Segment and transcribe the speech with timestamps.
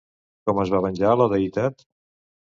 [0.49, 1.85] Com es va venjar, la deïtat?